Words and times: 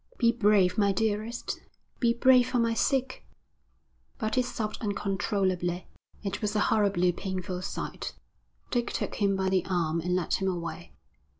'Be 0.17 0.31
brave, 0.31 0.79
my 0.79 0.91
dearest, 0.91 1.61
be 1.99 2.11
brave 2.11 2.49
for 2.49 2.57
my 2.57 2.73
sake.' 2.73 3.23
But 4.17 4.33
he 4.33 4.41
sobbed 4.41 4.79
uncontrollably. 4.81 5.89
It 6.23 6.41
was 6.41 6.55
a 6.55 6.59
horribly 6.59 7.11
painful 7.11 7.61
sight. 7.61 8.15
Dick 8.71 8.91
took 8.91 9.13
him 9.21 9.35
by 9.35 9.49
the 9.49 9.63
arm 9.69 10.01
and 10.01 10.15
led 10.15 10.33
him 10.33 10.47
away. 10.47 10.95